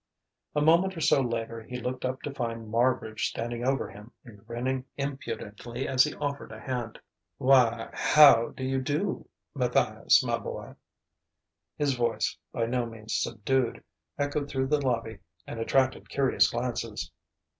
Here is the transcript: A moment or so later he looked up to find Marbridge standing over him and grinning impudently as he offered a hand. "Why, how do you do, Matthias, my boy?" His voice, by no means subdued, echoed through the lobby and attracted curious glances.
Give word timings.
A 0.55 0.61
moment 0.61 0.97
or 0.97 0.99
so 0.99 1.21
later 1.21 1.61
he 1.61 1.77
looked 1.79 2.05
up 2.05 2.23
to 2.23 2.33
find 2.33 2.71
Marbridge 2.71 3.27
standing 3.29 3.63
over 3.63 3.87
him 3.91 4.11
and 4.25 4.43
grinning 4.47 4.83
impudently 4.97 5.87
as 5.87 6.03
he 6.03 6.15
offered 6.15 6.51
a 6.51 6.59
hand. 6.59 6.97
"Why, 7.37 7.91
how 7.93 8.47
do 8.49 8.63
you 8.63 8.81
do, 8.81 9.29
Matthias, 9.53 10.23
my 10.23 10.39
boy?" 10.39 10.73
His 11.77 11.93
voice, 11.93 12.35
by 12.51 12.65
no 12.65 12.87
means 12.87 13.15
subdued, 13.15 13.83
echoed 14.17 14.49
through 14.49 14.69
the 14.69 14.81
lobby 14.83 15.19
and 15.45 15.59
attracted 15.59 16.09
curious 16.09 16.49
glances. 16.49 17.11